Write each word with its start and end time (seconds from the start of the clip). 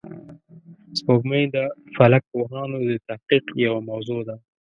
سپوږمۍ 0.97 1.43
د 1.55 1.57
فلک 1.95 2.23
پوهانو 2.31 2.77
د 2.89 2.91
تحقیق 3.07 3.45
یوه 3.65 3.79
موضوع 3.89 4.21
ده 4.27 4.35